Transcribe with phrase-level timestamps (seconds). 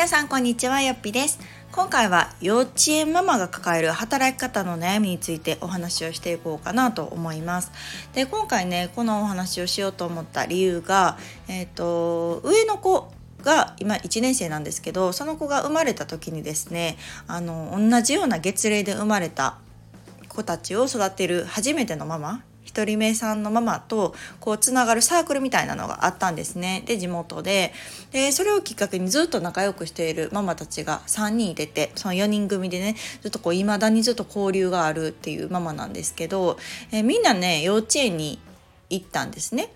[0.00, 1.38] 皆さんこんにちはよっぴです。
[1.72, 7.70] 今回は幼稚園ママが抱える働き方の悩みについてお話をしていこうかなと思います。
[8.14, 11.18] で今回ねこのお話をしようと思った理由が
[11.48, 13.12] えっ、ー、と上の子
[13.42, 16.96] が今1年生なんですけどその子が生まれた時にですね
[17.26, 19.58] あの同じような月齢で生まれた
[20.30, 27.72] 子たちを育てる初めてのママ1人目さんのママとこうつながるサークルみたいなのがあったんですねで地元で
[28.12, 36.58] でそれをきっかけにずっと仲良くしているママたちが3人いててその4人組でねずっとこう未だにずっと交流があるっていうママなんですけど、
[36.92, 38.38] えみんなね幼稚園に
[38.88, 39.72] 行ったんですね。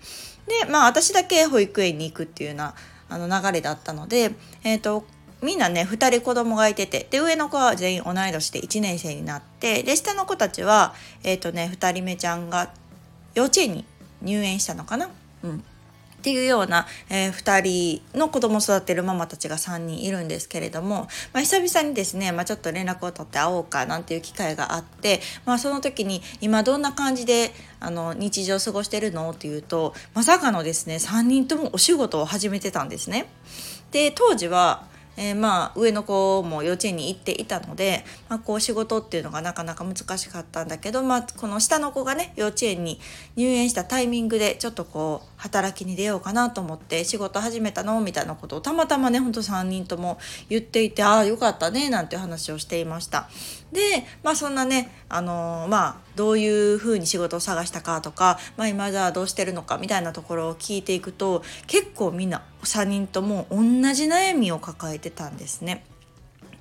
[0.47, 2.75] でまあ私だけ保育園に行くっていうような
[3.09, 4.31] あの流れだったので、
[4.63, 5.05] えーと、
[5.45, 7.07] みんなね2人子供がいてて。
[7.09, 9.83] で上の子は全員同い年で1年生になって。
[9.83, 12.71] で下の子たちは、えーとね、2人目ちゃんが
[13.35, 13.85] 幼稚園に
[14.21, 15.09] 入園したのかな。
[15.43, 15.57] うん。
[15.57, 15.61] っ
[16.25, 33.27] ていうような、えー、2人の子供を育てるママたちが3人いるんですけれども、まあ、久々にですね、まあ、ちょっと連絡を取って会おうかなんていう機会があって、まあ、その時に今どんな感じであの日常を過ごしてるのっていうとまさかのですね3人ともお仕事を始めてたんですね。
[33.91, 42.99] で当時はえー、まあ上の子も幼稚園に行っていたので、まあ、こう仕事っていうのがなかなか難しかったんだけど、まあ、この下の子がね幼稚園に
[43.35, 50.17] 入園したタイミングでちょっとこう働きに出ようかなと思って仕事始めたのみたいなことをたまたまねほんと3人とも
[50.49, 53.29] 言っていてああよかったねなんて話をしていました。
[53.71, 63.61] でまあそんなねあのー、まあどういうふうに仕事を探したかとか、まあ、今じゃあどうしてるのかみたいなところを聞いていくと結構みんな3人とも同
[63.93, 65.85] じ悩みを抱えてたんですね。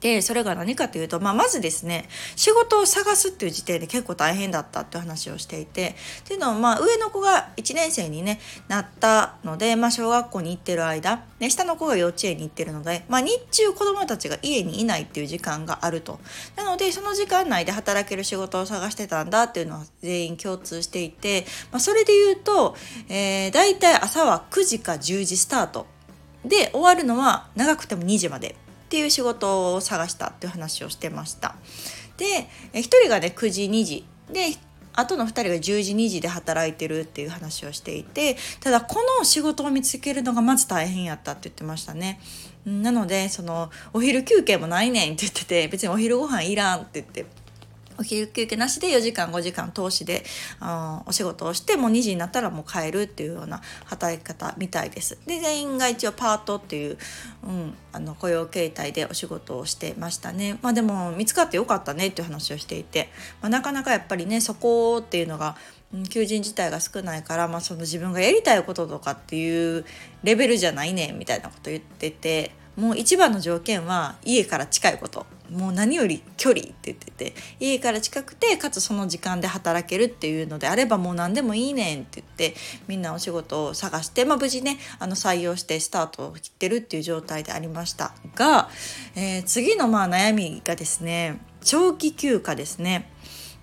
[0.04, 8.38] でそれが何かというと、まあ、まずですね仕事を探すっていう時点で結構大変だったっていう話をしていてっていうのは、まあ、上の子が1年生に、ね、
[8.68, 16.20] なったので、まあ、小学校に行ってる間、ね、下の子が幼稚園に行ってるので、まあ、日中子どもたちが家にいないっていう時間があると
[16.54, 22.76] なのでその時間内で働ける仕事を探してたんだっていうのは全員共通していて、まあ、それで言うと、
[23.08, 25.86] えー、大体朝は9時か10時スタート
[26.44, 28.54] で終わるのは長くても2時までっ
[28.88, 31.56] ていう仕事を探したっていう話をしてました。
[32.16, 34.56] で1人がね9時2時で
[34.96, 42.20] あとの2人が10時2時で働いてるっていう話をしていてただこの仕事を見つけるのがまず大変やったって言ってましたね。
[42.64, 47.26] なのでそのお昼休憩もないねんって言ってて別にお昼ご飯いらんって言って
[47.98, 50.24] お昼休憩なしで4時間5時間投資で
[50.60, 55.18] あお仕事をしてもう2時になったらもう帰るっていうような働き方みたいです。
[55.26, 56.98] で全員が一応パートっていう、
[57.44, 60.58] うん、あの雇用形態でお仕事をしてましたね。
[60.62, 63.10] まあでも見つかってよかったねっていう話をしていて、
[63.40, 65.56] まあ、なかなかやっぱりねそこっていうのが
[66.10, 69.84] 求人自体が少ないから、まあ、その自分がやりたいこととかっていう
[70.24, 82.54] レベルじゃないねみたいなこと言っててもう一番の条件は家から近いこともう何より距離って言ってて家から近くてかつその時間で働けるっていうのであればもう何でもいいねんって言って
[82.88, 88.68] みんなお仕事を探して、まあ、無事ねあの採用してスタートを切ってるっていう状態でありましたが、
[89.14, 93.10] えー、次のまあ悩みがですね長期休暇ですね。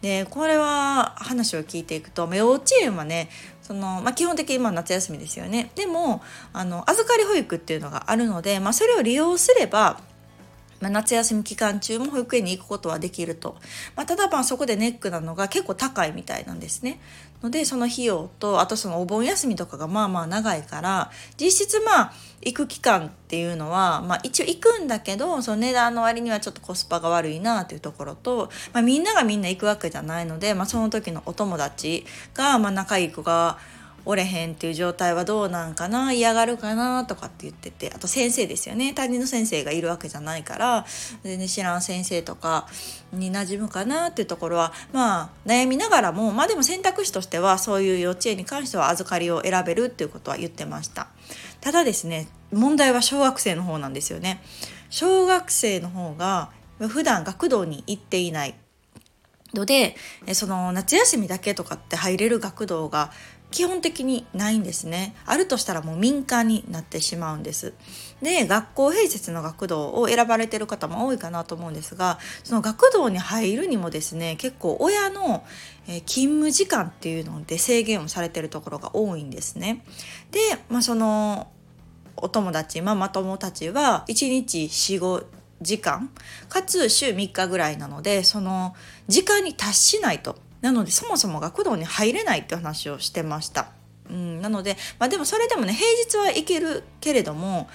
[0.02, 3.30] でこれは話を聞いていくと幼稚園はね
[3.62, 10.02] その、まあ、基本的に今夏休みですよねでもあの預かり保育っていうのがあるので、まあ、それを利用すれば
[10.82, 13.56] まあ、夏休み期間中も保育園に行くことはできると、
[13.96, 17.00] まあ、ただまあそこでネックなのが結構高いみたいなんですね。
[17.44, 33.58] のでその費用とあとそのお盆休みとかがまあまあ長いから実質まあ行く期間っていうのは、まあ、一応行くんだけどその値段の割にはちょっとコスパが悪いなっていうところと、まあ、みんながみんな行くわけじゃないので、まあ、その時のお友達が、まあ、仲いい子が
[34.06, 36.12] おれへんっていう状態はどうなんかな？
[36.12, 37.06] 嫌がるかな？
[37.06, 38.94] とかって言っててあと先生ですよね。
[38.94, 40.86] 担任の先生がいるわけじゃないから
[41.24, 42.68] 全然知らん先生とか
[43.14, 51.08] に馴染むかなっていうところはまあ悩みながらもまあでも選択肢としてはそういう幼稚園に関しては預かりを選べるっていうことは言ってました。
[51.60, 54.42] ただですね問題は小学生の方なんですよね。
[54.90, 56.50] 小学生の方が
[56.80, 58.56] 普段学童に行っていない
[59.54, 59.96] ので
[60.34, 63.12] その夏休みだけとかって入れる学童が
[63.52, 65.14] 基本的にないんですね。
[65.26, 67.74] あるとしたらもう民間になってしまうんです。
[68.22, 75.44] で学校併設の学童を選ばれてる方も多いかなと思うんですがその学童に入るにもですね結構親の
[76.06, 79.84] 勤務時間っていうので制限をされてるところが多いんですね。
[80.32, 80.40] で、
[80.70, 81.52] まあ、その
[82.16, 85.26] お友達ママ友たちは1日45
[85.62, 86.10] 時間
[86.50, 88.76] かつ週3日ぐらいなのでその
[89.08, 90.36] 時間に達しないと。
[90.62, 93.70] なのでそもそも学童に入れないって話をしてました。
[94.10, 97.70] うん、なので、まあ、でもそれでもね平日は行けるけれども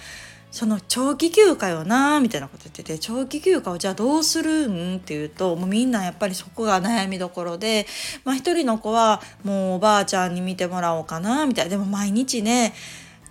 [0.51, 7.87] その長期休暇よなみたいなこと言ってて長期休暇をじゃあどうするんっていうともうみんなやっぱりそこが悩みどころで、
[8.25, 12.75] まあ、一人の子はもうおばあちゃんに見てもらおうかなみたいなでも毎日ね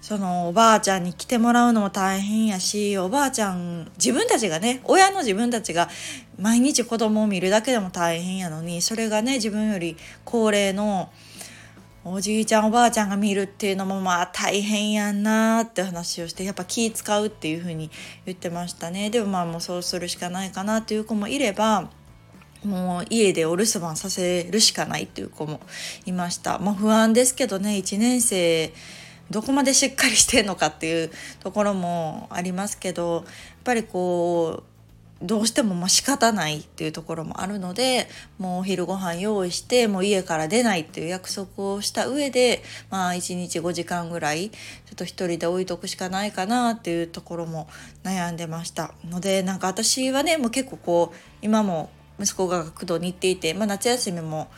[0.06, 5.90] そのおばあちゃんに来てもらうのも大変やしおばあちゃん自分たちがね親の自分たちが
[6.38, 11.12] 毎日子供を見るだけでも大変やのにそれがね自分より高齢の
[12.04, 17.90] おじいちゃんおばあちゃんが見るっていうのもまあ大変やんなって話をしてやっぱ気使うっていう風に
[18.28, 19.10] 言ってましたね。
[19.10, 21.90] でもまあもうそうするしかないかなっていう子もいれば
[22.64, 25.62] もう家でお留守番させるしかないっていう子も
[26.06, 26.60] いました。
[26.60, 28.72] まあ不安ですけどね1年生
[29.32, 33.24] どこまでしっかりしてんのかっていうところもありますけどやっ
[33.64, 34.76] ぱりこう
[35.22, 38.08] どうしてもまあ仕方ないっていうところもあるので
[38.38, 44.58] もうお昼ご飯用意してもう家から出ないっていう約束をした上でまあ1日5時間ぐらいちょ
[44.92, 47.68] っと一人で置いとくしかないかなっていうところも
[48.04, 48.94] 悩んでました。
[49.06, 51.90] のでなんか私はねもう結構こう今も
[52.20, 54.50] 息子が学童に行っていて、まあ、夏休みも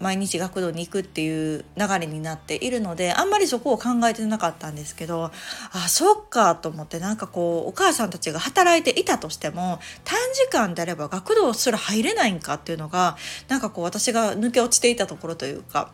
[0.00, 5.30] 毎日学童に行くっていう流れになっているのであんまりそこを考えてなかったんですけど
[5.72, 13.16] あそっかと思ってなんかこうお母さんたちが働いていたとしても短時間であれば学童すら入れないんかっていうのが
[13.48, 15.90] なんかこう私が抜け落ちていたところというか。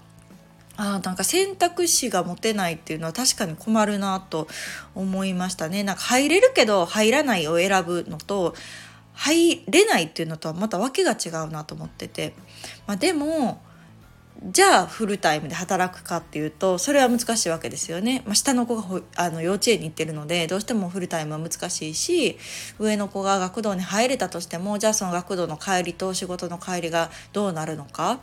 [0.74, 4.48] あなんか選択肢が持てないっていうのは確かに困るなと
[4.94, 5.82] 思いましたね。
[5.82, 8.54] なんか入れるけど入らないを選ぶのと
[9.12, 12.32] 入れないっていうのとはまた訳が違うなと思ってて、
[12.86, 13.60] まあ、でも
[14.50, 22.38] じゃあフルタイムで働くかっていうとそれは難しいわけですよね、まあ、下の子があの幼稚園に行ってるのでどうしてもフルタイムは難しいし
[22.78, 28.20] 上の子が学童に入れたとしてもじゃあその学童の帰りと仕事の帰りがどうなるのか、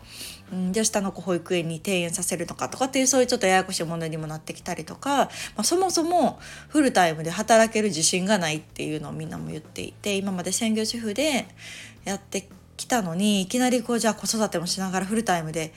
[0.51, 11.47] うん、じゃあ下の子保育園に転園させるのかとかっていうそういうちょっとややこしい問題にもなってきたりとか、まあ、そもそもフルタイムで働ける自信がないっていうのをみんなも言っていて今まで専業主婦で
[12.03, 15.73] やってきたのにいきなりこうじゃあ子育てもしながらフルタイムで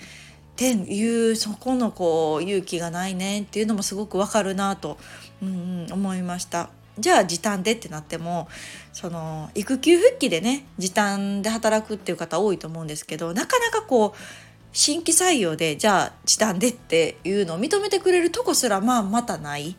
[0.52, 4.98] っていうそこのこう勇気がないねっていうのもすごくわかるなと、
[5.42, 6.70] うん、思いました。
[6.98, 8.48] じゃあ時短でってなっても
[8.92, 14.18] その育休復帰でね時短で働くっていう方多いと思うんですけどなかなかこう
[14.72, 19.74] 新規採用でじゃあ時短でっていうのを認めてくれるとこすらまあまたない、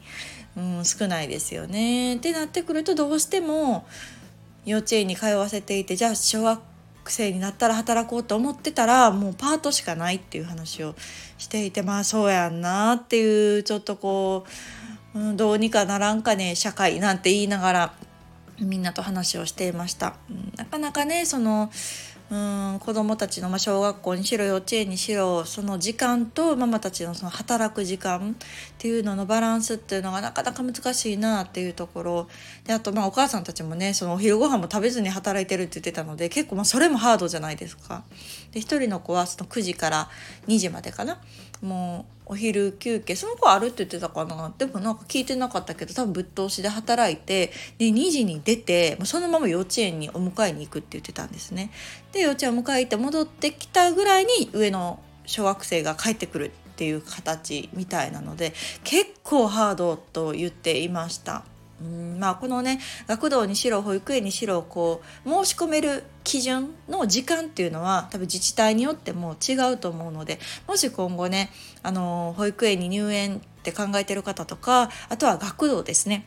[0.58, 2.16] うん、少ないですよね。
[2.16, 3.86] ってなってくるとどうしても
[4.66, 6.60] 幼稚園に通わせていてじゃあ小学
[7.12, 10.96] 生になったら働こうと思ってたらもうパートしかないっていう話を
[11.38, 14.46] していてまあそうやんなっていうちょっとこ
[15.16, 17.94] う、うん、どうにかならんかね社会なんて言いながら
[18.60, 20.16] みんなと話をしていました。
[20.30, 21.72] うん、なかなかねその
[22.31, 28.46] うん子どもたちの、まあ、小学校にしろ幼稚園にしろその時間とママたちのその働く時間っ
[28.78, 32.28] ていうののバランスっていうのがなかなか難しいなっていうところ
[32.64, 38.04] であとまあお母さんたちもねそのお昼ご飯も食べずに働いてるって言ってたので結構まあそれもハードじゃないですか。
[38.52, 40.10] で1人の子はその9時から
[40.48, 41.20] 2時までかな
[41.63, 51.71] もうお昼休憩その子あるって言ってたかなでもなんか聞いてなかったけど多分ぶっ通しで働いてで2時に出てそのまま幼稚園にお迎えに行くって言ってたんですね。
[52.12, 61.43] で幼稚園を迎え行って戻ってきたぐらいに上の小学生が帰ってくるっていう形みたいなので結構ハードと言っていました。
[61.84, 71.52] うんまあ、このね学童にしろ保育園にしろこう申し込める基準の時間っていうのは多分自治体によっても違うと思うのでもし今後ね
[71.84, 76.25] あの保育園に入園って考えてる方とかあとは学童ですね。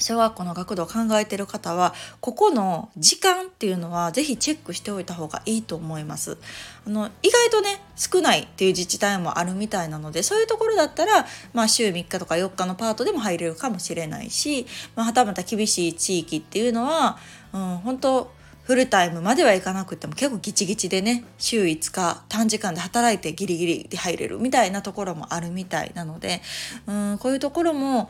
[0.00, 6.38] 小学校の学童を考えてる方はここの時間っていうのはぜひチェックしておいた方がいいと思います。
[6.86, 14.66] あの意外とね少ないっていう自治体もあるみたいなのでそういうところだったら、まあ、週3日とか4日のパートでも入れるかもしれないし、
[14.96, 17.18] まあ、はたまた厳しい地域っていうのは、
[17.52, 18.40] うん、本当
[18.70, 26.40] フルタイムまではいかなくても結構ギチギチでね週5日短時間で働いてギリギリで入れるみたいなところもあるみたいなので、
[26.86, 28.08] うん、こういうところも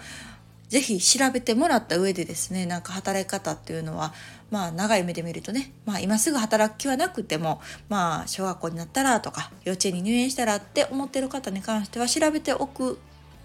[0.71, 4.15] ぜひ調べてもらった上でですねなんか働き方っていうのは
[4.51, 12.99] まあ長い目で見るとね、まあ、今すぐ働く気はなくてもまあ小学校になったらとか幼稚園に入園したらって思ってる方に関しては調べておく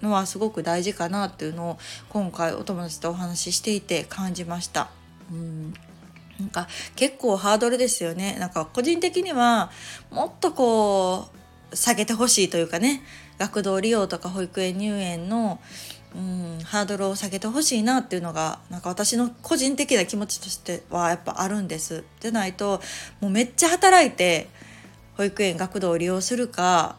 [0.04, 1.78] のはすごく大事かなっていうのを
[2.10, 4.90] 今回お友達とお話ししていて感じました。
[5.32, 5.74] うん
[6.40, 6.68] なんか
[6.98, 8.36] 結構ハードルですよね。
[8.40, 9.72] なんか個人的には
[10.12, 11.30] もっとこ
[11.72, 13.02] う下げてほしいというかね
[13.40, 15.60] 学童利用とか保育園入園の
[16.16, 22.06] うんハードルを下げてほしいなっていうのがなんか私の個人的な気持ちとしてはやっぱあるんです。
[22.22, 22.82] でないと
[23.20, 24.48] もうめっちゃ働いて
[25.18, 26.96] 保育園学童を利用するか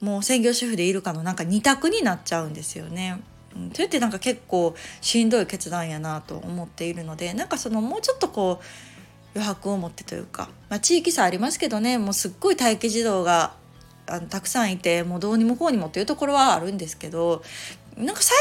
[0.00, 3.20] もう専業主婦でいるかのなんか2択になっちゃうんですよね。
[3.56, 8.64] うん、それってなんか結構しんどい決断やなと思っているのでなんかそのもうちょっとこう
[9.34, 13.54] 余白を持ってというか、まあ、地域差ありますけどねもうすっごい待機児童が
[14.06, 17.42] あのたくさんいてもうどうにもこうにもっていうところはあるんですけど
[17.96, 18.36] なんか最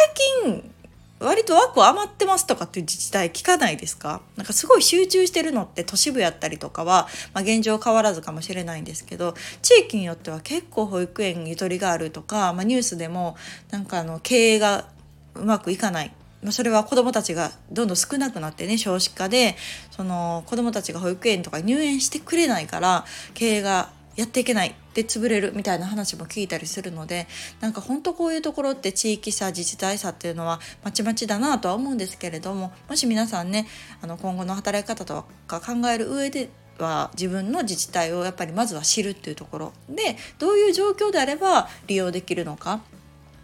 [0.45, 0.71] 近
[1.19, 4.21] 割と枠余ってますとかっていう自治体聞かないですか？
[4.37, 13.35] なんかすごい集中してるのって都市部やったりとかは、まあ、現状変わらずかもしれないんですけど地域によっては結構保育園ゆとりがあるとか、まあ、ニュースでも
[13.69, 14.87] なんかあの経営が
[15.35, 16.11] うまくいかない。
[16.49, 19.55] それは子どもたちがどんどん少なくなってね少子化で
[19.91, 23.05] その子どもたちが保育園とか入園してくれないから
[23.35, 24.75] 経営がやっていけない。
[24.93, 27.27] で潰れるみたいな話も聞いたりするので
[27.61, 33.67] なんか本当こういうところって地域差自治体差っていうのはまちまちだなとは思うんですけれどももし皆さんね
[34.01, 39.73] あの今後の働き方とか考える上では自分の自治体をやっぱりまずは知るっていうところ。
[39.89, 42.81] でどういう状況であれば利用できるのか。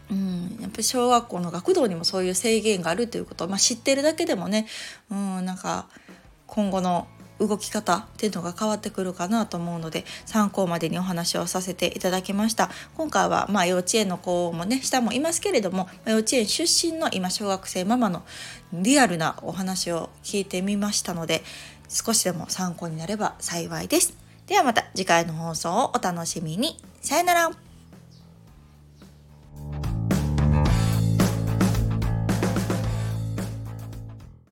[0.09, 4.65] うん、やっぱり小学校の学童にもそういう制限があるということを、まあ、知ってるだけでもね、
[5.11, 5.89] うん、なんか
[6.45, 7.07] 今後の
[7.39, 12.69] 動き方っていうのが変わってくるかなと思うので参考までにお話をさせていただきました。
[12.95, 18.23] 今回はまあ幼稚園の子もね下もいますけれども幼稚園出身の今小学生ママの
[18.73, 21.43] リアルなお話を聞いてみましたので
[21.89, 24.13] 少しでも参考になれば幸いです。
[24.47, 26.79] ではまた次回の放送をお楽しみに。
[27.01, 27.66] さよなら。